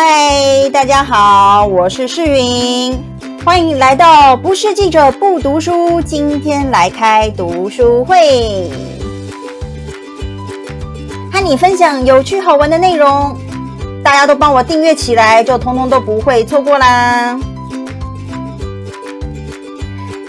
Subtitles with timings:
[0.00, 2.96] 嗨，大家好，我是世云，
[3.44, 8.70] 欢迎来到不是记者不读书，今天来开读书会，
[11.32, 13.36] 和你分享有趣好玩的内容，
[14.00, 17.36] 大家都帮我订阅起来，就通通都不会错过啦。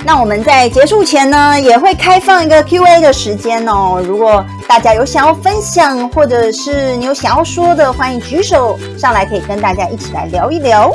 [0.03, 4.01] 那我们在结束前呢，也会开放一个 Q&A 的时间哦。
[4.03, 10.91] 如果大家有想要分享，或者是你有想要说的，欢迎举手上来，可以跟大家一起来聊一聊。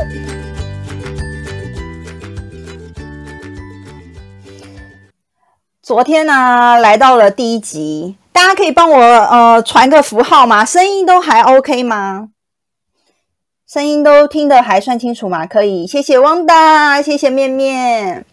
[5.82, 10.64] 昨天呢，来到了第一集，大家可以帮我呃传个符号吗？
[10.64, 12.28] 声音都还 OK 吗？
[13.68, 15.46] 声音都听得还算清楚吗？
[15.48, 18.24] 可以，谢谢汪达，谢谢面面。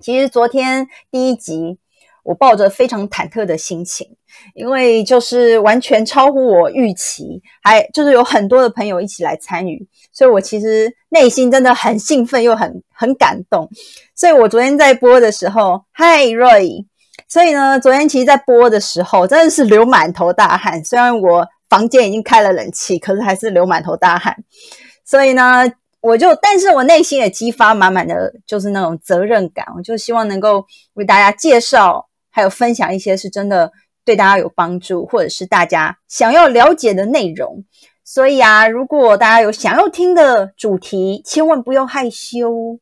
[0.00, 1.76] 其实昨天第一集，
[2.24, 4.08] 我抱着非常忐忑的心情，
[4.54, 13.68] 因为就是完全超乎我预期，还就是有很多的朋友一起来参与，所以我其实内心真的很兴奋又很很感动。
[14.16, 16.86] 所以我昨天在播的时候，嗨 Roy，
[17.28, 20.84] 所以呢，昨天其实，在播的时候真的是流满头大汗。
[20.84, 24.36] 虽然我房间已经开了冷气，可是还是流满头大汗。
[25.04, 25.70] 所以呢。
[26.04, 33.70] 我就，但是我内心也激发满满的就是那种责任感，我就希望能够为大家介绍，还有分享一些是真的
[34.04, 37.64] 对大家有帮助，或者是大家想要了解的内容。
[38.02, 42.80] 所以啊，如果大家有想要听的主题，千万不要害羞，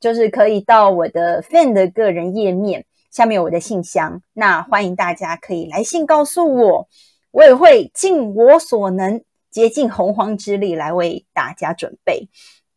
[0.00, 6.88] 就是可以到我的 fan 的个人页面下面有我的信箱，那欢迎大家可以来信告诉我，
[7.30, 12.30] 我也会尽我所能，竭尽洪荒之力来为大家准备。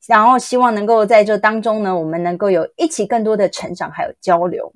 [0.05, 4.71] 然后希望能够在这当中呢，我们能够有一起更多的成长，还有交流。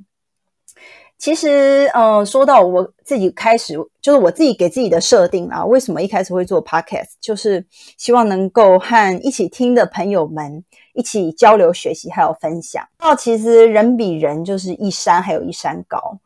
[1.21, 7.63] 其实，呃，说到我自己开始，就是我自己给自己的设定啊，为什么一开始会做 podcast，就是
[7.95, 10.63] 希望能够和一起听的朋友们
[10.95, 12.83] 一起交流、学习，还有分享。
[12.97, 16.17] 那其实人比人就是一山还有一山高，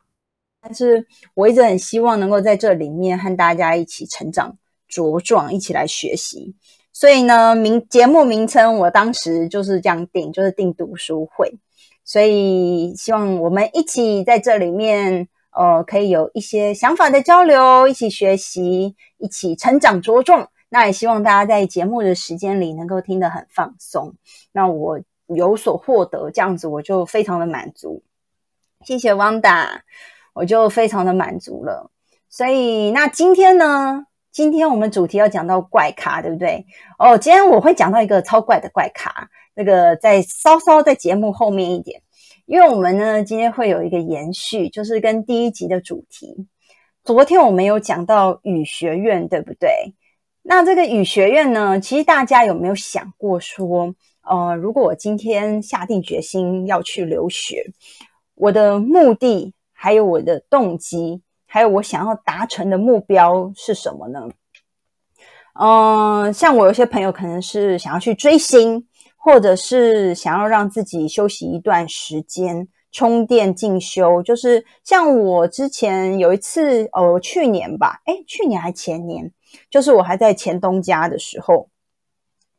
[0.61, 4.57] 但是我一直很希望能够在这里面和大家一起成长、
[4.89, 6.55] 茁壮，一起来学习。
[6.93, 11.53] 所以呢，名节目名称我当时就是这样定，就是定读书会。
[12.05, 20.47] 所以希望我们一起在这里面，呃，可以有一些想法的交流，一起学习，一起成长茁壮。
[20.69, 24.13] 那也希望大家在节目的时间里能够听得很放松。
[24.51, 28.03] 那我有所获得，这样子我就非常的满足。
[28.83, 29.83] 谢谢汪达，
[30.33, 31.89] 我就非常的满足了。
[32.29, 34.05] 所以那今天呢？
[34.35, 36.65] 今天我们主题要讲到怪咖，对不对？
[36.99, 42.01] 哦，今天我会讲到一个超怪的怪咖，那个在稍稍在节目后面一点，
[42.45, 46.35] 因为我们呢今天会有一个延续，就是跟第一集的主题。
[47.05, 49.95] 昨天我们有讲到语学院，对不对？
[50.41, 53.95] 那这个语学院呢，其实大家有没有想过说，
[54.29, 57.71] 呃，如果我今天下定决心要去留学，
[58.33, 61.21] 我的目的还有我的动机？
[61.55, 64.27] 还有我想要达成的目标是什么呢？
[65.57, 68.85] 嗯，像我有些朋友可能是想要去追星，
[69.15, 74.21] 或者是想要让自己休息一段时间，充电进修。
[74.21, 79.31] 就是像我之前有一次，哦，去年吧，哎，去年还前年，
[79.69, 81.69] 就是我还在前东家的时候，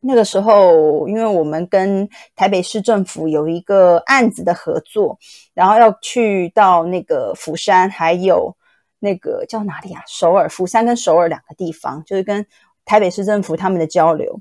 [0.01, 5.19] 那个时候，因为我们跟台北市政府有一个案子的合作，
[5.53, 8.57] 然后要去到那个釜山，还有。
[9.07, 10.03] 那个叫哪里啊？
[10.09, 12.45] 首尔、釜山跟首尔两个地方，就是跟
[12.85, 14.41] 台北市政府他们的交流。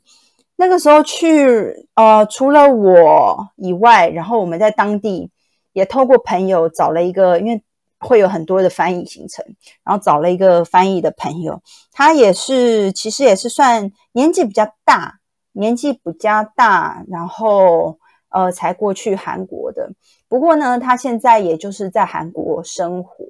[0.55, 5.29] 那个时候去，呃，除了我以外，然后我们在当地
[5.73, 7.61] 也透过朋友找了一个，因为
[7.99, 9.45] 会有很多的翻译行程，
[9.83, 11.61] 然后找了一个翻译的朋友，
[11.91, 15.19] 他也是其实也是算年纪比较大，
[15.51, 17.99] 年纪比较大，然后
[18.29, 19.91] 呃才过去韩国的。
[20.27, 23.25] 不过呢，他现在也就是在韩国生活。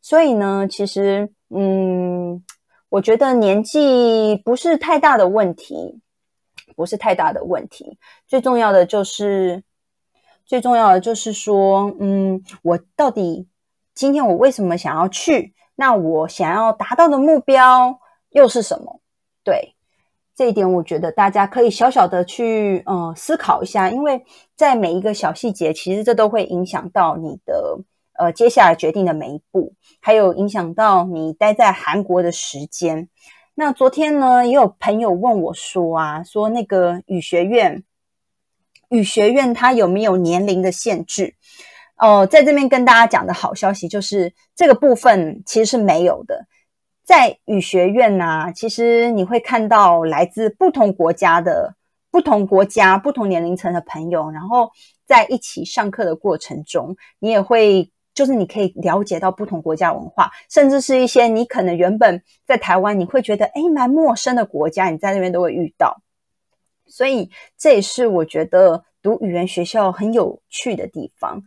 [0.00, 2.42] 所以呢，其实，嗯，
[2.88, 6.00] 我觉得年纪不是太大的问题，
[6.76, 7.98] 不是太大的问题。
[8.26, 9.62] 最重要的就是，
[10.46, 13.48] 最重要的就是说，嗯，我到底
[13.94, 15.54] 今天我为什么想要去？
[15.74, 19.00] 那我想要达到的目标又是什么？
[19.44, 19.74] 对
[20.34, 24.24] 这一点，我觉得大家可以小小的去，嗯，思考一下，因为
[24.56, 27.78] 在每一个小细节，其实这都会影响到你的。
[28.18, 33.08] 呃，接下来决定的每一步，还有影响到你待在韩国的时间。
[33.54, 37.84] 那昨天呢，也有朋友问我说啊，说那个语学院，
[38.88, 41.34] 语学院它有没有年龄的限制？
[41.96, 46.46] 哦，在这边跟大家讲的好消息就是，这个部分其实是没有的。
[47.04, 51.74] 在语学院呐，其实你会看到来自不同国家的、
[52.10, 54.70] 不同国家、不同年龄层的朋友，然后
[55.06, 66.02] 在一起上课的过程中，你也会就是你可以了解到不同国家文化，甚至是一些你可能原本在台湾你会觉得诶蛮陌生的国家，你在那边都会遇到。
[66.86, 71.44] 所以这也是我觉得读语言学校很有趣的地方，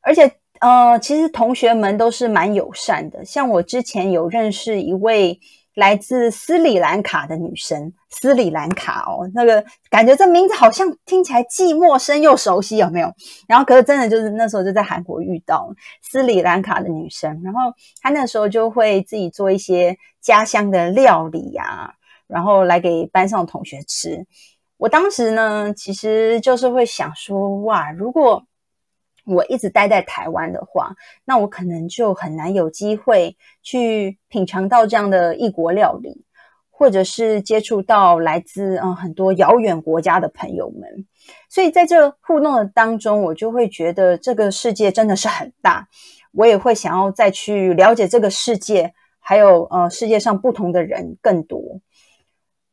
[0.00, 0.32] 而且。
[0.62, 3.24] 呃，其实同学们都是蛮友善的。
[3.24, 5.40] 像我之前有认识一位
[5.74, 13.12] 来自斯里兰卡的女生，斯里兰卡哦，那个感觉这名字好像听起来既陌生又熟悉，有没有？
[13.48, 15.72] 然后可是真的就是那时候就在韩国遇到
[16.02, 21.94] 斯里兰卡的女生，然后她那时候就会自己做一些家乡的料理呀，
[22.26, 24.26] 然后来给班上同学吃。
[24.76, 28.44] 我当时呢，其实就是会想说，哇，如果
[29.24, 36.24] 我一直待在台湾的话，那我可能就很难有机会去品尝到这样的异国料理，
[36.70, 41.06] 或者是接触到来自嗯很多遥远国家的朋友们。
[41.48, 45.86] 所以在这互动的当中，我就会觉得这个世界真的是很大，
[46.32, 51.60] 我也会想要再去了解这个世界，还有呃世界上不同的人更多。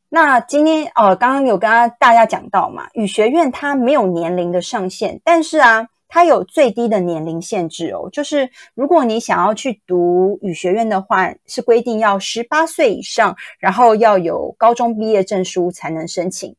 [0.08, 1.70] 那今天呃刚刚有跟
[2.00, 5.86] 大家讲到嘛，语学院它没有年龄的上限，但是啊。
[6.12, 16.56] 它有最低的年龄限制哦，就是如果你想要去读语学院的话，是规定要十八岁以上，然后要有高中毕业证书才能申请。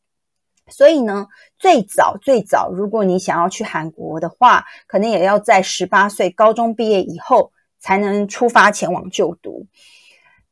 [0.70, 1.28] 所以呢，
[1.60, 9.68] 最早最早，如果你想要去韩国的话，可能也要在十八岁高中毕业以后才能出发前往就读。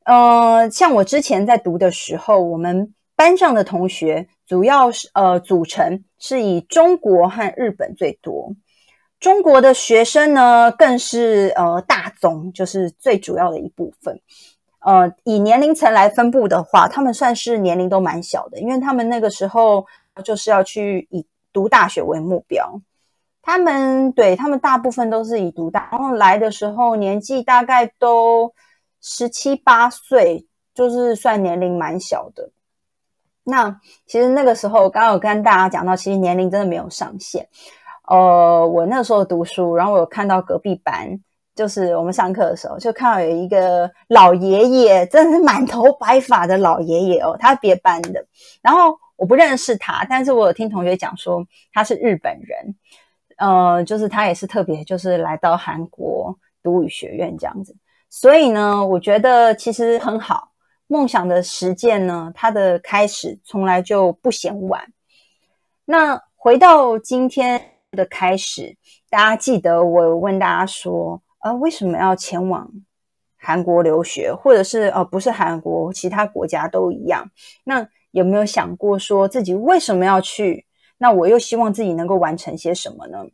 [0.03, 8.53] 呃，像我之前在读的时候，我们班上的同学主要是呃组成是以中国和日本最多。
[9.19, 14.19] 中国的学生呢，更是呃大宗，就是最主要的一部分。
[14.79, 19.85] 呃，以年龄层来分布的话，他们算是年龄都蛮小的，因为他们那个时候
[20.23, 22.79] 就是要去以读大学为目标。
[23.41, 28.53] 他们对他们大部分都是以读大，然后来的时候年纪大概都
[29.01, 32.51] 十七八岁，就是算年龄蛮小的。
[33.43, 37.49] 那其实那个时候，刚刚有跟大家讲到，其实年龄真的没有上限。
[38.09, 41.07] 呃，我那时候读书，然后我有看到隔壁班，
[41.53, 48.25] 就是我们上课的时候，就看到有一个老爷爷，真的是满头白发的老爷爷哦，他是别班的。
[48.63, 52.75] 然后我不认识他，但是我有听同学讲说他是日本人，
[53.37, 57.75] 呃，就是他也是特别就是来到韩国读语学院这样子。
[58.09, 60.49] 所以呢，我觉得其实很好，
[60.87, 64.91] 梦想的实践呢，它的开始从来就不嫌晚。
[65.85, 67.61] 那回到今天。
[67.91, 68.75] 的开始，
[69.09, 72.69] 大家记得我问大家说，呃，为什么要前往
[73.37, 77.29] 韩国留学，或者是呃，不是韩国，其他国家都一样？
[77.63, 80.65] 那有没有想过说自己为什么要去？
[80.97, 83.25] 那我又希望自己能够完成些什么呢？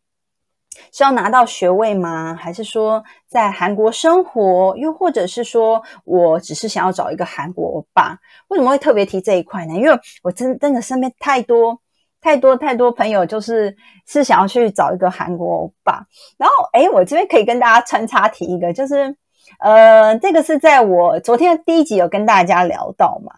[0.91, 2.35] 是要拿到学位吗？
[2.35, 4.75] 还是说在韩国生活？
[4.77, 8.19] 又或者是说我只是想要找一个韩国欧巴？
[8.49, 9.73] 为什么会特别提这一块呢？
[9.73, 11.81] 因为我真真的身边太多。
[12.25, 13.77] 太多太多朋友就是
[14.07, 16.03] 是想要去找一个韩国欧巴，
[16.39, 19.15] 然后哎，我这边可以跟大家穿插提一个，就是
[19.59, 23.31] 呃，这个是在我昨天第一集有跟大家聊到嘛，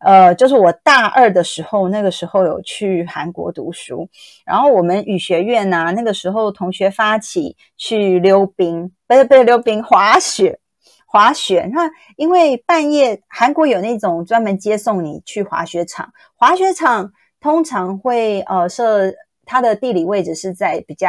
[0.00, 4.06] 呃，就是我大二的时候，那个时候有去韩国读书，
[4.44, 10.58] 然后我们语学院呐，那个时候同学发起去溜冰，不是不是溜冰，滑雪，
[11.06, 11.70] 滑雪。
[11.72, 17.12] 那因为半夜韩国有那种专门接送你去滑雪场，滑雪场。
[17.46, 21.08] 通常会呃设它的地理位置是在比较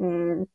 [0.00, 0.46] 嗯，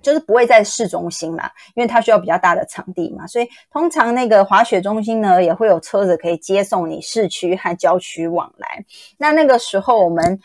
[0.00, 8.84] 就是不会在市中心嘛，因为它需要比较大的场地嘛，所以通常那个滑雪中心呢也会有车子可以接送你市区和郊区往来。
[9.18, 10.38] 那那个时候我们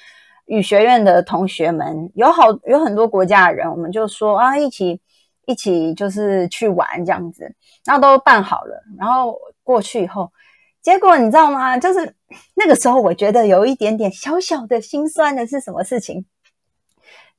[0.47, 4.99] 语学院的同学们有好有很多国家的人，我们就说啊一起
[5.45, 7.53] 一起就是去玩这样子，
[7.85, 10.31] 然后都办好了，然后过去以后。
[10.81, 11.77] 结果你知道吗？
[11.77, 12.15] 就是
[12.55, 16.25] 那个时候，我觉得有一点点小小的心酸的是什么事情？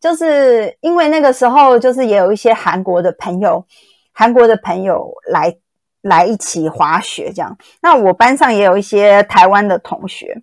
[0.01, 3.67] 就是因为那个时候，就是也有一些韩国的朋友，
[4.13, 5.57] 韩国的朋友来
[6.03, 7.57] 来一起滑雪这样。
[7.81, 10.41] 那我班上也有一些台湾的同学，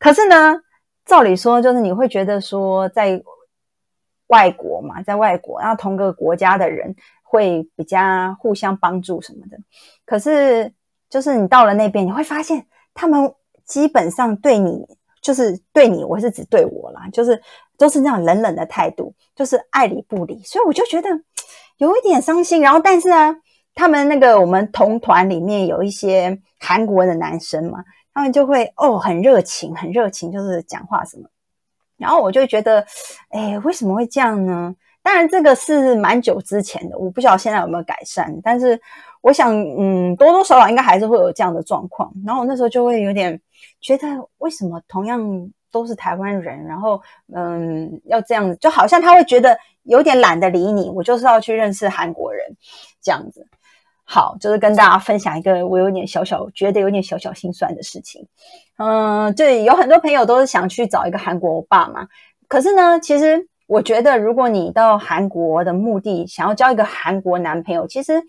[0.00, 0.56] 可是呢，
[1.04, 3.22] 照理说就是你会觉得说，在
[4.26, 9.56] 外国嘛，在外国，然后同个国家的人会比较互相帮助什么的，
[10.04, 10.72] 可是。
[11.10, 12.64] 就是你到了那边，你会发现
[12.94, 13.34] 他们
[13.66, 14.86] 基本上对你，
[15.20, 17.42] 就是对你，我是指对我啦，就是
[17.76, 21.08] 都是那种冷冷的态度，就是爱理不理，所以我就觉得
[21.78, 22.62] 有一点伤心。
[22.62, 23.36] 然后，但是啊，
[23.74, 31.24] 他们那个我们同团里面有一些韩国的男生嘛，他们就会哦很热情，很热情，就是讲话什么。
[31.96, 32.86] 然后我就觉得，
[33.28, 34.74] 哎，为什么会这样呢？
[35.02, 38.34] 当然这个是蛮久之前的，我不晓得现在有没有改善。
[38.42, 38.80] 但是
[39.22, 42.12] 我想，嗯，多多少少应该还是会有这样的状况。
[42.24, 43.40] 然后我那时候就会有点
[43.80, 44.06] 觉得，
[44.38, 45.20] 为什么同样
[45.70, 47.00] 都是台湾人，然后
[47.34, 50.90] 嗯要这样子，就好像他会觉得有点懒得理你。
[50.90, 52.44] 我就是要去认识韩国人
[53.02, 53.46] 这样子。
[54.04, 58.26] 好，就是跟大家分享一个我有点小小觉得有点小小心酸的事情。
[58.78, 62.08] 嗯，对，有很多朋友都是想去找一个韩国欧巴嘛。
[62.48, 68.20] 可是呢，其实我觉得，如果你到韩国的目的想要交一个韩国男朋友，其实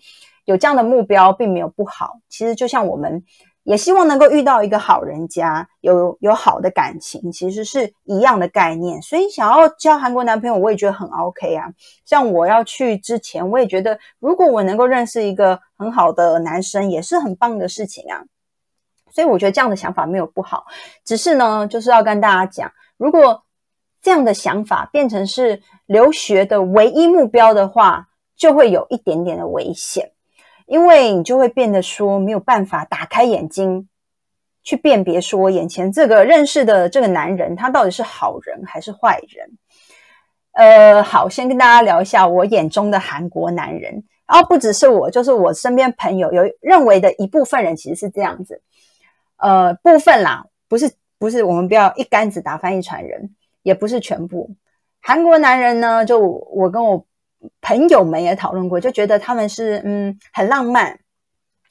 [0.44, 2.18] 有这样的目标并没有不好。
[2.28, 3.24] 其实就像我们。
[3.64, 9.00] 也希望能够遇到一个好人家，有有好的感情，其实是一样的概念。
[9.00, 11.70] 所以想要交韩国男朋友，我也觉得很 OK 啊。
[12.04, 18.24] 像我要去之前，我也觉得如果我能够认识一个很好的男生，也是很棒的事情啊。
[19.12, 20.64] 所以我觉得这样的想法没有不好，
[21.04, 23.44] 只是呢，就是要跟大家讲，如果
[24.00, 30.11] 这样的想法变成是留学的唯一目标的话，就会有一点点的危险。
[30.72, 33.86] 因为你就会变得说没有办法打开眼睛
[34.62, 39.50] 去辨别说眼前这个认识的这个男人他到底是好人还是坏人。
[40.52, 48.62] 呃，好，先跟大家聊一下我眼中的韩国男人，然后不只是我，就是我身边朋友有认为的一部分人其实是这样子。
[49.36, 54.50] 呃，部分啦，不是不是，我们不要一竿子打翻一船人，也不是全部。
[55.02, 57.04] 韩国男人呢，就我跟我。
[57.60, 60.98] 朋友们也讨论过，就觉得他们是嗯很浪漫，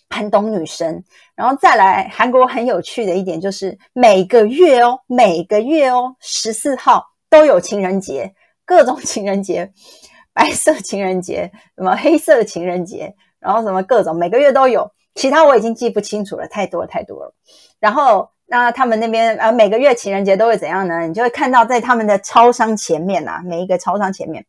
[0.09, 1.03] 很懂女生。
[1.35, 8.33] 然后再来，韩国很有趣的一点就是每个月哦，每个月哦，十四号都有情人节，
[8.65, 9.71] 各种情人节，
[10.33, 14.91] 白色情人节，什么黑色情人节，然后什么各种，每个月都有。
[15.13, 17.33] 其他我已经记不清楚了，太多太多了。
[17.79, 21.07] 然后那他们那边呃每个月情人节都会怎样呢？
[21.07, 24.45] 你就会看到在他们的超商前面呐，每一个超商前面。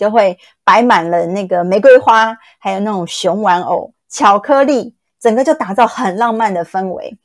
[0.00, 7.18] 就会摆满了那个玫瑰花，还有那种熊玩偶、巧克力，整个就打造很浪漫的氛围。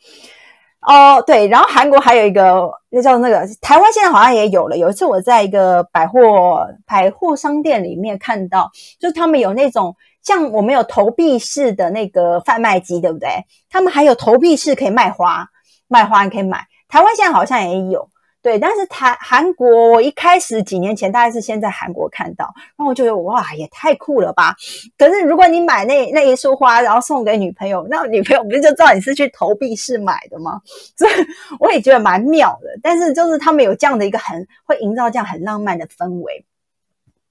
[0.81, 4.77] 哦，对，然后韩国还有一个，那叫那个台湾现在好像也有了。
[4.77, 13.29] 有一次我在一个百货百货商店里面看到，就他们有那种像我们有投币式的那个贩卖机，对不对？
[13.69, 15.47] 他们还有投币式可以卖花，
[15.87, 16.65] 卖花你可以买。
[16.89, 18.09] 台湾现在好像也有。
[18.45, 22.45] 对，但是台韩国，我一开始几年前大概是先在韩国看到，
[22.77, 24.55] 然后我就觉得哇，也太酷了吧！
[24.99, 30.61] 可是如果你买那那一束花，然后送给女朋友，那女朋友不是就知道你是去投币式买的吗？
[30.95, 31.11] 所以
[31.59, 32.69] 我也觉得蛮妙的。
[32.83, 36.45] 但是就是他们有这样的一个很会营造这样很浪漫的氛围。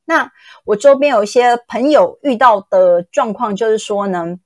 [0.06, 0.28] 那
[0.64, 4.36] 我周边有一些朋友遇到的状况就是说呢，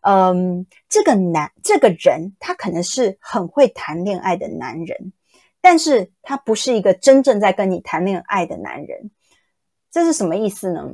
[0.00, 5.12] 嗯，这个男这个人他可能是很会谈恋爱的男人。
[5.68, 9.10] 但是他不是一个真正在跟你谈恋爱的男人，
[9.90, 10.92] 这是什么意思呢？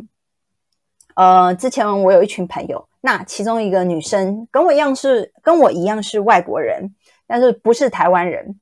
[1.14, 6.94] 呃，之前我有一群朋友，那其中一个女生跟我一样是跟我一样是外国人，
[7.26, 8.58] 但是不是台湾人。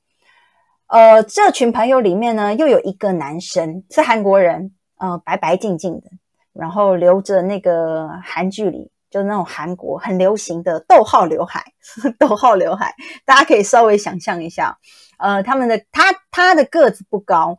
[0.88, 6.10] 呃，这群朋友里面呢，又有一个男生是韩国人，呃，白白净净的，
[6.52, 11.72] 然后留着那个韩剧里就是那种韩国很流行的逗号刘海，
[12.18, 14.78] 逗号刘海，大家可以稍微想象一下。
[15.18, 17.58] 呃，他们的他他的个子不高，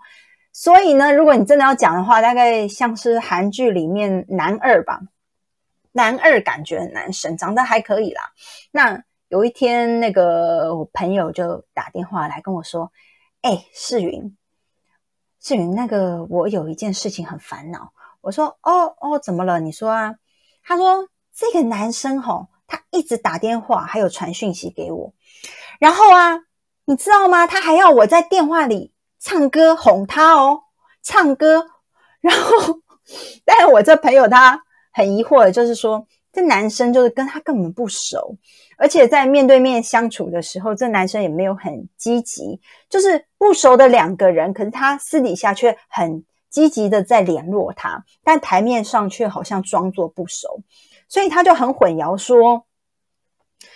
[0.54, 5.02] 所以呢，如果你真的要讲的话，大概像是韩剧里面男二吧，
[5.92, 8.32] 男二感觉男生长得还可以啦。
[8.72, 12.92] 那有一天，那个我朋友就打电话来跟我说
[13.44, 14.36] ：“哎，世云，
[15.40, 19.60] 世云，那个我有一件事情很烦恼。”我说：“哦哦，怎么了？
[19.60, 20.16] 你说啊。”
[20.64, 25.14] 他说：“这个男生吼，他一直打电话，还有传讯息给我，
[25.80, 26.40] 然后啊。”
[26.86, 27.46] 你知道吗？
[27.48, 30.64] 他还要我在电话里唱歌哄他哦，
[31.02, 31.68] 唱歌。
[32.20, 32.80] 然后，
[33.46, 34.62] 但我这朋友他
[34.92, 38.36] 很疑惑，就是说这男生就是跟他根本不熟，
[38.78, 42.60] 而且在面对面相处的时候，这男生也没有很积极，
[42.90, 50.62] 就是不熟的两个人，可是他私底下却很积极的在联络他，但台面上却好像装作不熟，
[51.12, 52.66] 所以他就很混淆说。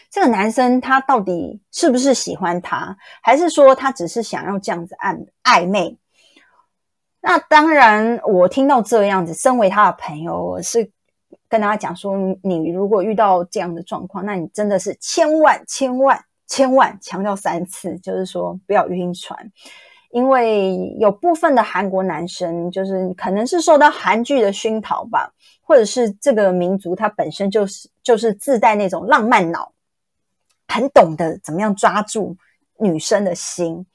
[0.09, 5.97] 这个男生他到底是不是喜欢他，还是说他只是想要这样子暧暧昧？
[7.19, 10.89] 那当然，我听到这样子，身为他的朋友，我是
[11.49, 19.51] 跟他讲说：你如果遇到这样的状况，那你真的是千万千万千万强调三次，就是说不要晕船，
[20.11, 25.33] 因为有部分的韩国男生，就是可能是受到韩剧的熏陶吧，
[25.65, 29.73] 或者是这个民族它本身就是就是自带那种浪漫脑，
[30.67, 32.37] 很懂得怎么样抓住
[32.77, 33.85] 女生的心，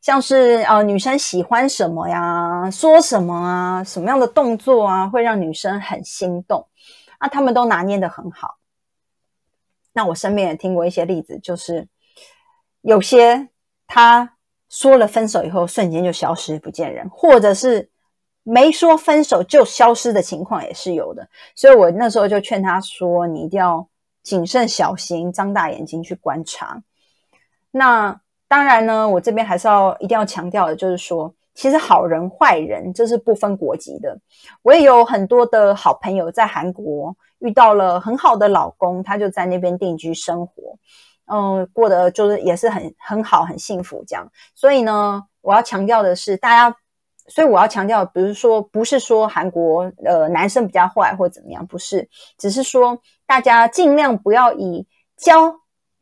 [0.00, 6.66] 像是呃女生喜欢什么呀，说什么啊，什么样的动作啊，会让女生很心动，
[7.18, 8.56] 啊，他们都拿捏的很好。
[9.92, 11.86] 那我身边也听过一些例子，就是
[12.80, 13.48] 有些
[13.86, 14.34] 他。
[14.74, 17.90] 说了分手以后，瞬间就消失不见人，或者是
[18.42, 21.28] 没说分手就消失的情况也是有的。
[21.54, 23.86] 所以我那时候就劝他说：“你一定要
[24.22, 26.82] 谨慎小心，张大眼睛去观察。”
[27.70, 34.18] 那当然呢，我这边还是要一定要强调的，就是说，其实好人坏人这是不分国籍的。
[34.62, 40.76] 我也有很多的好朋友在韩国遇到了很好的老公，他就在那边定居生活。
[41.26, 44.30] 嗯，过得就是也是很很好，很幸福这样。
[44.54, 46.76] 所以呢，我要强调的是，大家，
[47.34, 54.86] 所以我要强调，比如说，不是说韩国呃男生比较坏或怎么样，不是，只是说大家尽量不要以
[55.16, 55.54] 交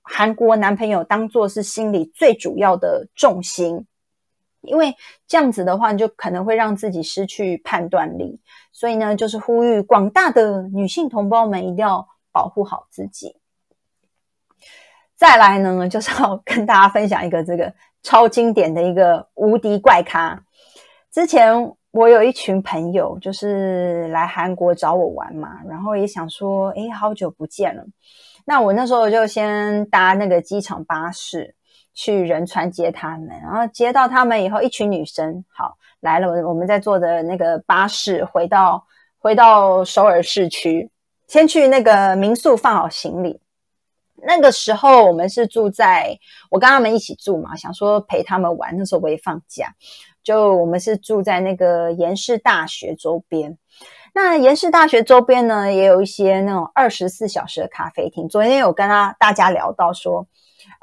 [0.03, 3.87] 韩国男朋友当做是心里最主要的重心，
[4.63, 4.97] 因为
[5.29, 8.41] 这样子的话，就可能会让自己失去判断力。
[8.73, 13.37] 所以呢，就是呼吁广大的女性同胞们一定要保护好自己。
[15.15, 17.73] 再来呢，就是要跟大家分享一个这个
[18.03, 20.45] 超经典的一个无敌怪咖。
[21.13, 27.85] 之前我有一群朋友，就是来韩国找我玩嘛，然后也想说，哎，好久不见了。
[28.45, 31.55] 那我那时候就先搭那个机场巴士
[31.95, 38.87] 去仁川接他们，然后接到他们以后，一群女生好来了，我们在坐的那个巴士回到
[39.19, 40.89] 回到首尔市区，
[41.27, 43.41] 先去那个民宿放好行李。
[44.23, 46.19] 那个时候我们是住在
[46.51, 48.77] 我跟他们一起住嘛，想说陪他们玩。
[48.77, 49.75] 那时候我也放假，
[50.23, 53.59] 就我们是住在那个延世大学周边。
[54.13, 58.29] 那延世大学周边呢，也有一些那种二十四小时的咖啡厅。
[58.29, 60.27] 昨天有跟他大家聊到说，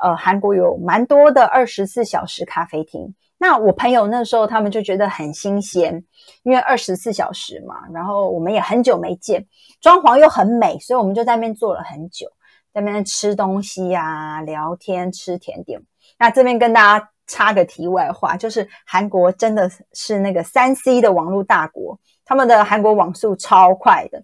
[0.02, 3.13] 呃，韩国有蛮多的二十四小时咖啡厅。
[3.38, 6.04] 那我朋友那时候他们就觉得很新鲜，
[6.43, 9.45] 因为二十四小时嘛，然后我们也很久没见，
[9.82, 12.28] 装潢又很美，所以我们就在那边坐了很久。
[12.73, 15.82] 在那边吃东西呀，聊天吃甜点。
[16.19, 24.24] 那这边跟大家插个题外话，就是韩国真的是那个三 C 的网络大国，他们的韩国网速超快的。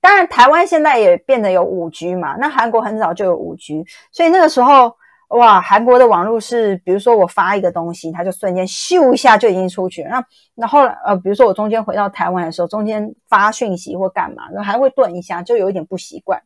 [0.00, 4.96] 当然，台湾现在也变得有五 G 嘛，那韩国很早就有五 G，所以那个时候
[5.30, 10.02] 哇，韩国的网络是，比如说我发一个东西，它就瞬间咻一下就已经出去。
[10.04, 16.40] 那那后来呃，比如说我中间回到台湾的时候，中间发讯息或干嘛，然后还会顿一下，就有一点不习惯。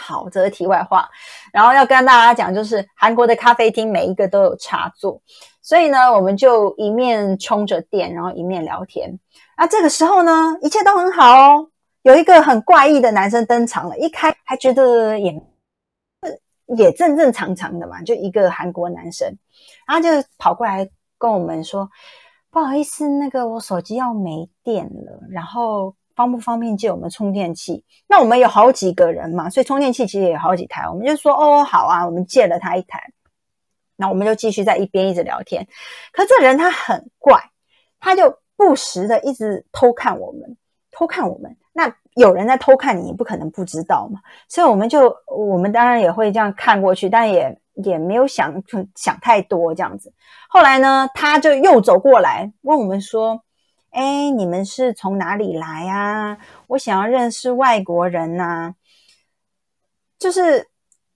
[0.00, 1.06] 好，这是题外话。
[1.52, 5.20] 然后要跟大家讲，就是韩国的咖啡厅每一个都有插座，
[5.60, 9.18] 所以呢，我们就一面充着电，然后一面聊天。
[9.58, 11.68] 那这个时候呢，一切都很好哦。
[12.02, 15.42] 有一个很怪异的男生登场了，一开还觉得也
[16.78, 19.36] 也正正常常的嘛，就一个韩国男生，
[19.86, 20.08] 然后就
[20.38, 21.88] 跑过来跟我们说
[22.50, 25.94] ：“不好意思，那个我手机要没电了。”然后。
[26.20, 27.82] 方不方便借我们充电器？
[28.06, 30.86] 那我们有好几个人嘛，所以充电器其实也有好几台。
[30.86, 33.10] 我们就说哦，好啊，我们借了他一台。
[33.96, 35.66] 那我们就继续在一边一直聊天。
[36.12, 37.42] 可这人他很怪，
[37.98, 40.56] 他就不时的一直偷看我们，
[40.90, 41.56] 偷看我们。
[41.72, 44.20] 那有人在偷看你，你不可能不知道嘛。
[44.46, 48.62] 所以我们就，我们当然也会这样看过去，但也也没有想
[48.94, 50.12] 想太多这样子。
[50.50, 53.42] 后来呢，他就又走过来问我们说。
[53.90, 56.38] 哎，你们是从哪里来啊？
[56.68, 58.74] 我想要认识外国人呐。
[60.18, 60.68] 就是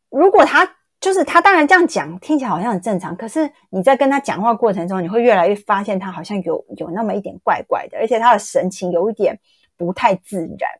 [0.09, 3.15] 如果他就是他，当然这样讲听起来好像很正常。
[3.15, 9.39] 可是你在跟他讲话过程中，你会越来越发现他好像有有那么一点怪怪的，而且他的神情有一点
[9.77, 10.71] 不太自然。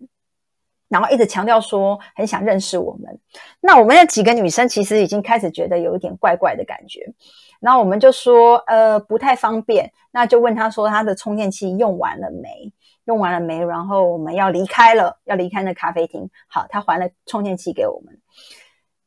[0.89, 3.19] 然后一直强调说很想认识我们。
[3.61, 7.13] 那我们那几个女生其实已经开始觉得有一点怪怪的感觉。
[7.65, 12.71] 然后我们就说，呃，不太方便，那就问他说，他的充电器用完了没？
[13.07, 13.65] 用完了没？
[13.65, 16.29] 然后我们要离开了，要离开那咖啡厅。
[16.47, 18.21] 好，他还了充电器给我们。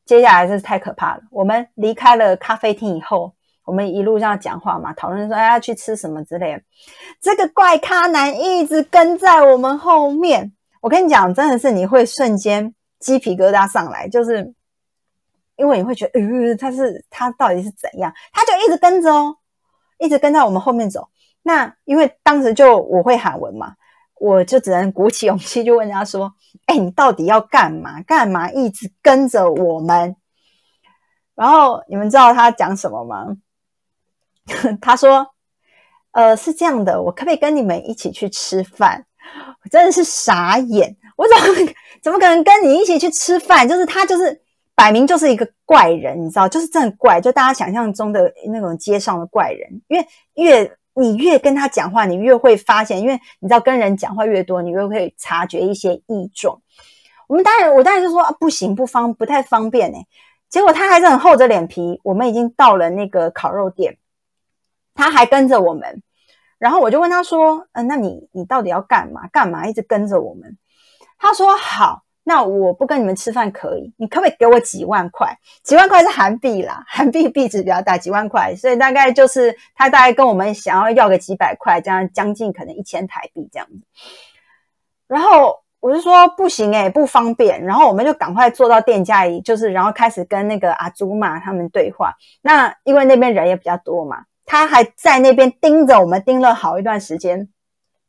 [0.04, 1.22] 接下来是太可怕了。
[1.30, 3.32] 我们离开了咖啡厅以后，
[3.64, 6.62] 我们一路上讲话嘛，讨论说，哎，要去吃什么之类的。
[7.20, 10.52] 这个怪咖男一直跟在我们后面。
[10.80, 14.52] 我跟你讲，真的是你会瞬间鸡皮疙瘩上来，就是。
[15.58, 18.10] 因为你会觉得，呃，他是他到底是怎样？
[18.32, 19.36] 他就一直跟着哦，
[19.98, 21.08] 一直跟在我们后面走。
[21.42, 23.74] 那因为当时就我会喊文嘛，
[24.20, 26.32] 我就只能鼓起勇气就问他说
[26.66, 28.00] ：“哎，你到底要干嘛？
[28.02, 30.16] 干嘛一直跟着我们？”
[31.34, 33.26] 然后你们知道他讲什么吗？
[34.80, 35.26] 他说
[36.12, 39.06] ：“呃，是这样的，我可不可以跟你们一起去吃饭？
[39.62, 43.68] 我真的是傻眼，我怎么 怎么可能跟你一起去吃饭？
[43.68, 44.40] 就是他就是
[44.78, 49.68] 摆明就是一个怪人，你知道，就是真的怪，就大家想象中的那种街上的怪人。
[49.88, 56.56] 因为越你越跟他讲话，你越会发现，因为你知道跟人讲话越多，你越会察觉一些异状。
[57.26, 59.98] 我们当然，我当然就说啊，不行，不方不太方便呢。
[60.48, 63.98] 结果他还是很厚着脸皮，我们已经到了那个烤肉店，
[64.94, 66.04] 他还跟着我们。
[66.56, 69.26] 然后我就问他说：“嗯，那你你到底要干嘛？
[69.32, 70.56] 干嘛一直跟着我们？”
[71.18, 75.34] 他说：“好，那我不跟你们吃饭可以，你可不可以给我几万块？
[75.62, 83.80] 几万块是韩币啦， 韩币币值比较大，几万块，所以大概就是他大概跟我们想要要个几百块，这样将近可能一千台币这样子。
[85.06, 87.64] 然后我就说不行诶，不方便。
[87.64, 92.12] 然后我们就赶快坐到店家里，就是然后开始跟那个阿祖玛他们对话。
[92.42, 97.48] 那因为那边人也比较多嘛。”他还在那边盯着我们，盯了好一段时间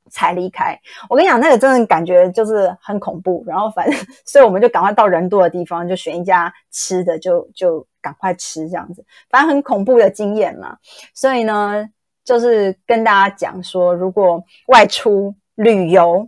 [0.10, 0.78] 才离开。
[1.10, 3.44] 我跟你讲，那个真的感觉就是很恐怖。
[3.48, 9.06] 然后反正，所以我们就赶快到人多的地方，就选一家吃的，就就赶快吃这样子。
[9.30, 10.78] 反正很恐怖的经验嘛。
[11.14, 11.88] 所以呢，
[12.26, 16.28] 就是跟大家讲说，如果外出旅游、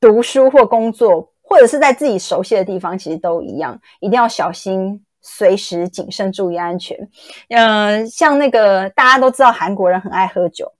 [0.00, 5.04] 读书或工作，或者是在自己熟悉的地方，其实都一样，一定要小心。
[5.26, 6.98] 随时谨慎，注意安全。
[7.48, 10.70] 嗯，像那个大家都知道，韩国人很爱喝酒。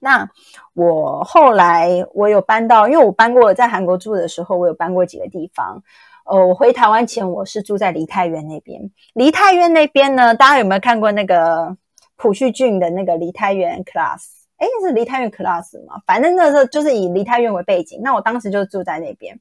[0.00, 0.28] 那
[0.74, 5.82] 我后来我有搬到，因为我搬过在韩国住的时候，我有搬过几个地方。
[6.24, 8.90] 呃，我回台湾前，我是住在梨泰院那边。
[9.14, 11.76] 梨泰院那边呢，大家有没有看过那个
[12.16, 14.20] 朴叙俊的那个梨泰院 class？
[14.58, 16.00] 哎，是梨泰院 class 吗？
[16.06, 18.00] 反正那时候就是以梨泰院为背景。
[18.02, 19.40] 那我当时就住在那边。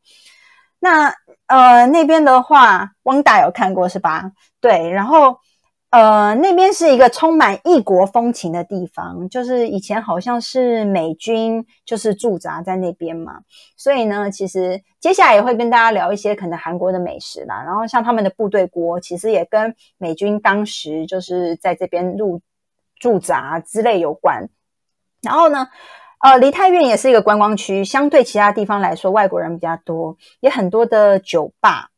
[0.79, 1.13] 那
[1.47, 4.31] 呃那边的话，汪大有看过是吧？
[4.61, 5.37] 对，然后
[5.91, 13.39] 呃那边是一个充满异国风情的地方，就是以前好像是美军就是驻扎在那边嘛，
[13.75, 22.41] 所以呢，其实接下来也会跟大家聊一些可能韩国的美食啦，然后像他们的部队锅，其实也跟美军当时就是在这边入
[22.99, 24.49] 驻扎之类有关，
[25.21, 25.67] 然后呢。
[26.21, 31.91] 呃，梨泰院也是一个观光区，相对其他地方来说，外国人比较多，也很多的酒吧，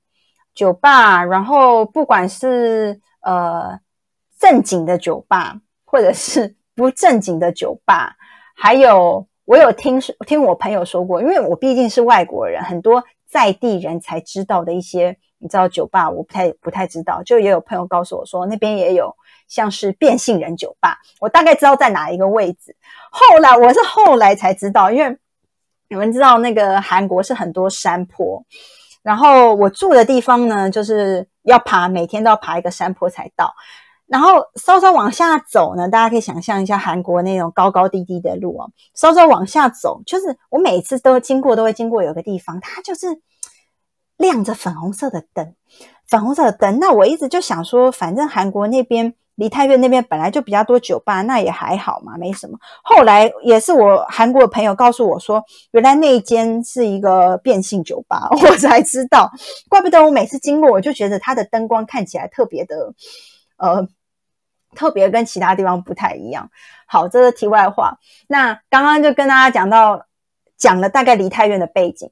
[0.53, 3.79] 酒吧，然后不管是呃
[4.39, 8.15] 正经的酒吧，或者是 不正经的酒吧，
[8.55, 19.15] 还有我有听听我朋友说过，因为我毕竟是外国人，很多在地人才知道的一些，你知道酒吧，我不太不太知道，就也有朋友告诉我说，那边也有。
[19.47, 22.73] 像是变性人酒吧，我大概知道在哪一个位置。
[23.11, 25.17] 后来我是后来才知道，因为
[25.89, 28.41] 你们知道那个韩国是很多山坡，
[29.03, 33.53] 然后我住的地方呢，就是要爬，每天都要爬一个山坡才到。
[34.07, 38.71] 然后稍稍往下走呢，大家可以想象一下韩国那种高高低低的路哦。
[38.93, 43.07] 稍稍往下走，就是我每次都经过，都会经过有个地方，它就是
[44.17, 45.55] 亮着粉红色的灯，
[46.07, 46.79] 粉红色的灯。
[46.79, 49.15] 那我一直就想说，反正韩国那边。
[49.35, 52.57] 梨泰院那边本来就比较多酒吧，那也还好嘛，没什么。
[52.83, 59.31] 后来也是我韩国的朋友告诉我说，原来那一间是一个变性酒吧， 我才知道。
[59.69, 62.93] 怪不得我每次经过，我就觉得它的灯光看起来特别的，
[63.57, 63.87] 呃，
[64.75, 66.51] 特别跟其他地方不太一样。
[66.85, 67.97] 好，这是题外话。
[68.27, 70.05] 那刚刚就跟大家讲到，
[70.57, 72.11] 讲了大概梨泰院的背景。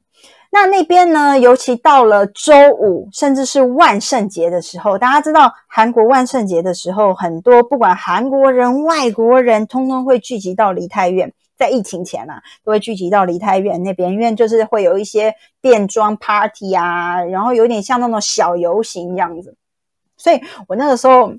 [0.52, 1.40] 那那边呢？
[1.40, 11.32] 尤其到了周五，甚至是万圣节的时候，大家知道韩国万圣节的时候，很多不管韩国人、外国人，通通会聚集到梨泰院。
[11.56, 19.56] 在疫情前啊，都会聚集到梨泰院那边，因为就是会有一些变装 party 啊，然后有点像那种小游行这样子。
[20.18, 21.34] 所以我那个时候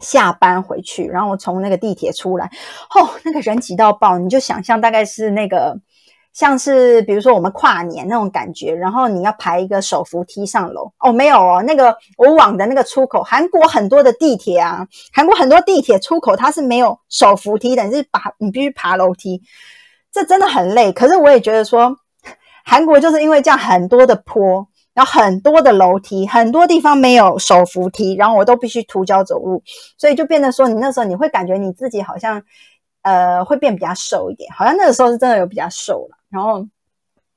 [0.00, 2.50] 下班回去，然后我从那个地铁出来，
[2.94, 5.80] 哦，那个人挤到爆，你就想象大概是那个。
[6.32, 19.42] 像是比如说我们跨年那种感觉，然后你要排一个手扶梯上楼哦，没有哦，那个我往的那个出口，韩国很多的地铁啊，韩国很多地铁出口它是没有手扶梯的，你是爬你必须爬楼梯，
[20.10, 20.90] 这真的很累。
[20.90, 21.94] 可是我也觉得说，
[22.64, 29.62] 韩国就是因为这样很多的坡，然后很多的楼梯，很多地方没有手扶梯，然后我都必须涂脚走路，
[29.98, 32.42] 所以就变得说，你那时候你会感觉你自己好像
[33.02, 36.16] 呃会变比较瘦一点，好像那个时候是真的有比较瘦了。
[36.32, 36.66] 然后，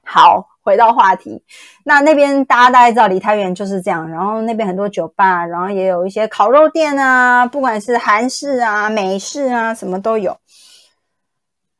[0.06, 1.44] 好，回到话题，
[1.84, 4.10] 那那边大家大概知道梨泰院就是这样。
[4.10, 10.38] 然后那边很多酒吧，然后也有一些烤肉店啊，不管是韩式啊、美式啊，什么都有。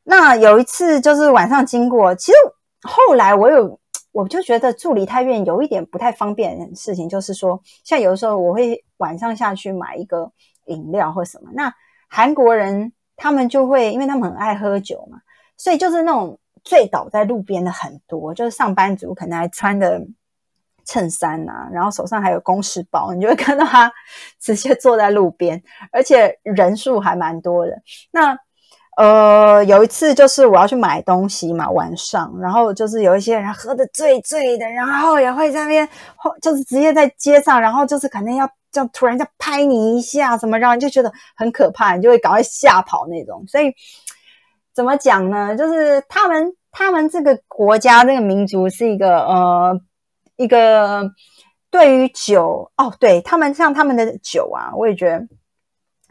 [0.04, 2.38] 那有一次就是晚上经过，其实
[2.82, 3.80] 后来我有，
[4.12, 10.30] 我就觉得住梨泰院有一点不太方便的事情，就是说，像有的时候我会晚上下去买一个
[10.66, 11.74] 饮料或什么，那
[12.10, 12.92] 韩国人。
[13.18, 15.18] 他们就会，因为他们很爱喝酒嘛，
[15.56, 20.02] 所以就是那种醉倒在路边的很多，就是上班族可能还穿的
[20.84, 23.90] 衬衫呐，然后手上还有公事包，你就会看到他
[24.42, 27.72] 直接坐在路边，而且人数还蛮多的。
[28.12, 28.38] 那
[28.98, 35.88] 呃，有一次就是我要去买东西嘛，晚上，然后就是有一些人喝的醉醉的，然后也会在那边，
[36.42, 43.44] 就是直接在街上，然后就是可能要这样突然间拍你一下，什么，然后你就觉得很可怕，你就会赶快吓跑那种。
[43.48, 43.74] 所以
[44.76, 45.56] 怎么讲呢？
[45.56, 49.80] 就是他们他们这个国家这个民族是一个呃
[50.36, 51.10] 一个
[51.72, 55.28] 对于酒哦，对他们像他们的酒啊，我也觉得。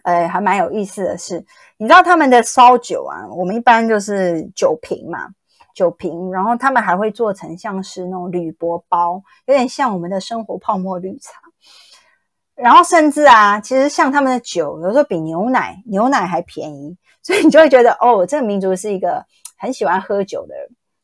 [0.05, 1.43] 呃，还蛮有意思的是，
[1.79, 5.31] 你知道他们的烧酒啊，我们一般就是酒瓶嘛，
[5.75, 11.41] 酒瓶，然后他们还会做成像是那种铝箔包，有点像我们的生活泡沫绿茶。
[12.55, 19.25] 然后甚至啊，其实像他们的酒，有时候比牛奶牛奶还便宜，所以你就会觉得哦，这个民族是一个
[19.57, 20.55] 很喜欢喝酒的，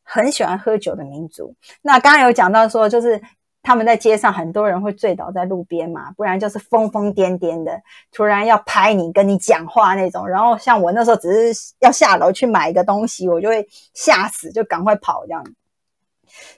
[0.03, 1.55] 很喜欢喝酒的民族。
[1.81, 3.21] 那刚刚有讲到说，就是。
[3.63, 7.79] 他们在街上，很多人会醉倒在路边嘛，不然就是疯疯癫癫的，
[8.11, 10.27] 突然要拍你、跟你讲话那种。
[10.27, 15.45] 然后像我那时候只是要下楼去买一个东西，我就会吓死，就赶快跑这样。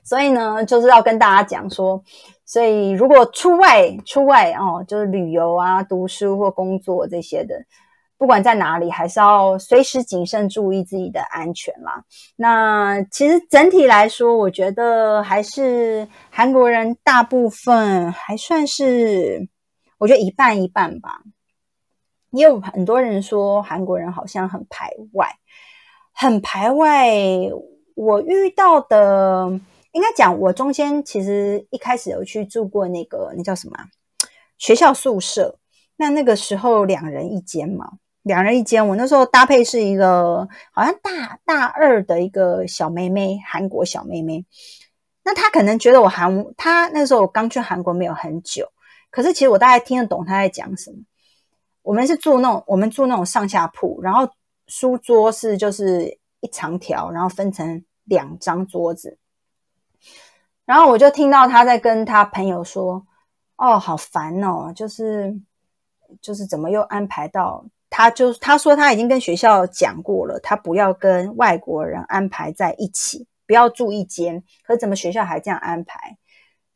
[0.02, 2.02] 所以呢，就是要跟大家讲说，
[2.54, 7.56] 所以如果出外出外哦，就是旅游啊、读书或工作这些的。
[8.16, 12.04] 不管在哪里，还是要随时谨慎注意自己的安全啦。
[12.36, 19.50] 那其实整体来说，我觉得还是韩国人大部分还算是，
[19.98, 21.24] 我觉得一半一半吧。
[22.30, 25.28] 也有很多人说韩国人好像很排外，
[26.14, 27.10] 很排外。
[27.96, 29.60] 我遇到的，
[29.94, 33.78] 应该讲我中间其实一开始有去住过那个那叫什么
[34.58, 35.58] 学校宿舍，
[35.96, 37.94] 那那个时候两人一间嘛。
[38.24, 44.46] 两人一间，我那时候搭配是一个好像大大二的一个小妹妹，韩国小妹妹。
[45.26, 48.72] 那她可能觉得我韩，她那时候我刚去韩国没有很久，
[49.12, 51.00] 可是其实我大概听得懂她在讲什么。
[51.82, 54.26] 我们是住那种，我们住那种上下铺，然后
[54.68, 59.18] 书桌是就是一长条，然后分成两张桌子。
[60.66, 63.06] 然后我就听到他在跟他朋友说
[63.58, 65.36] ：“哦，好烦哦，就是
[66.22, 74.44] 就是怎么又安排到。”他就他说他已经跟学校讲过了，他不要跟外国人安排在一起，不要住一间。
[74.66, 76.18] 可怎么学校还这样安排？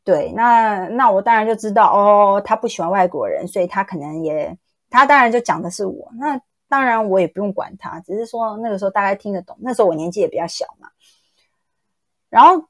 [0.04, 4.56] 对，那那我当然就知道哦，他不喜欢外国人，所以他可能也
[4.91, 6.12] 他当然就讲的是我。
[6.19, 9.58] 那当然我也不用管他，只是说那个时候大概听得懂。
[9.60, 10.88] 那时候我年纪也比较小嘛。
[12.30, 12.63] 然后，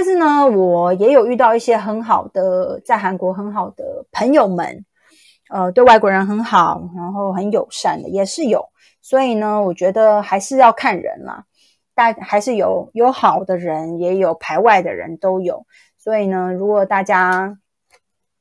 [0.00, 4.86] 但是呢，我也有遇到一些很好的在韩国很好的朋友们。
[5.50, 8.66] 呃，对外国人很好，然后很友善的也是有，
[9.02, 11.44] 所以呢，我觉得还是要看人啦，
[11.94, 15.66] 大还是有有好的人，也有排外的人都有，
[15.98, 17.58] 所以呢，如果大家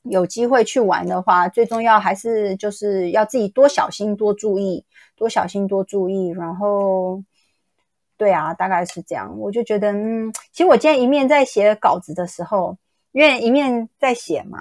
[0.04, 4.86] 有机会去玩的话，最重要还是就是要自己多小心、多注意、
[5.17, 7.22] 多小心、多注意，然后，
[8.19, 9.36] 对啊，大概是这样。
[9.39, 12.77] 我就觉得，嗯，其实我今天一面在写稿子的时候，
[13.13, 14.60] 因为一面在写嘛，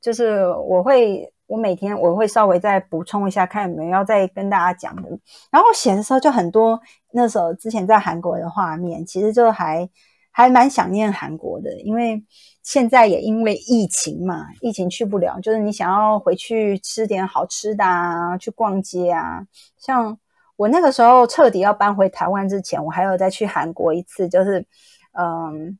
[0.00, 1.30] 就是我会。
[1.48, 5.08] 我每天我会稍微再补充一下，看有没有要再跟大家讲的。
[5.50, 6.78] 然后写的时候就很多，
[7.10, 9.88] 那时候之前在韩国的画面，其实就还
[10.30, 12.22] 还蛮想念韩国的，因为
[12.62, 19.46] 现在也因为疫情嘛，疫情去不了，就是你想要回去吃点好吃的啊，去逛街啊。
[19.78, 20.18] 像
[20.58, 24.66] 我那个时候彻底要搬回台湾之前，我还有再去韩国一次，就是
[25.12, 25.78] 嗯。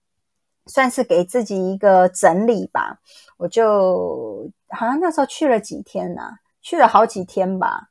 [0.70, 2.98] 算是给自己一个整理吧，
[3.38, 6.20] 我就好像那时候去了几天呢，
[6.60, 7.88] 去了好几天吧。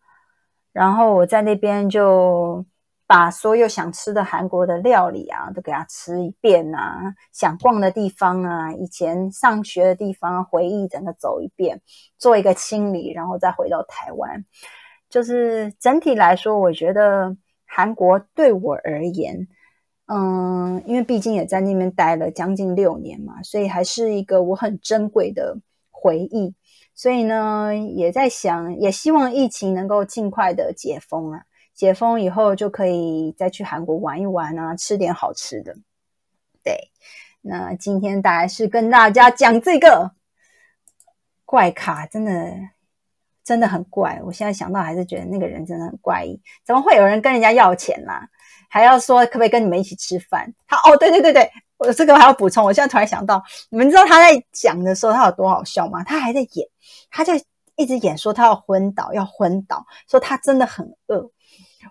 [0.73, 2.63] 然后我在那边就
[3.07, 11.81] 把所有想吃的韩国的料理啊，都给他吃一遍啊，想逛的地方啊，以前上学的地方，回忆整个走一遍，
[12.19, 14.45] 做一个清理，然后再回到台湾。
[15.09, 19.47] 就是整体来说，我觉得韩国对我而言。
[20.09, 25.57] 嗯，因为毕竟也在那边待了将近六年嘛，所以还是一个我很珍贵的
[25.91, 26.55] 回忆。
[26.95, 31.43] 所以呢，也在想，也希望疫情能够尽快的解封啊，
[31.75, 35.75] 解封以后就可以再去韩国玩一玩啊，吃点好吃的。
[36.63, 36.89] 对，
[37.41, 40.11] 那今天大概是跟大家讲这个
[41.43, 42.53] 怪卡，真的
[43.47, 44.19] 真的很怪。
[44.25, 48.27] 我现在想到还是觉得那个人真的很怪异，怎么会有人跟人家要钱啦？
[48.69, 50.53] 还要说可不可以跟你们一起吃饭？
[50.67, 52.65] 他哦，对对对对，我这个还要补充。
[52.65, 56.03] 我现在突然想到，你们知道他在讲的时候他有多好笑吗？
[56.03, 56.67] 他还在演，
[57.09, 57.41] 他在
[57.77, 61.31] 一直演说他要昏倒，要昏倒，说他真的很饿，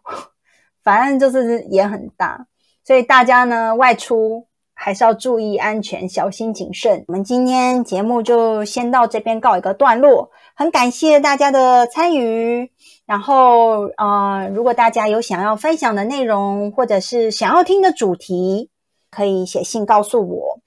[0.85, 2.47] 反正就是演很大。
[2.85, 4.47] 所以大家呢外出
[4.79, 7.03] 还是要注意安全，小心谨慎。
[7.09, 12.71] 我们今天节目就先到这边告一个段落，很感谢大家的参与。
[13.07, 18.69] 然后呃，如果大家有想要分享的内容，或者是想要听的主题，
[19.11, 20.61] 可以写信告诉我。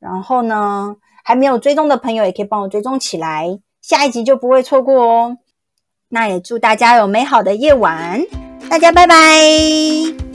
[0.00, 5.36] 然后呢，还没有追踪的朋友也可以帮我追踪起来，下一集就不会错过哦。
[6.08, 8.22] 那也祝大家有美好的夜晚，
[8.70, 10.31] 大家拜拜。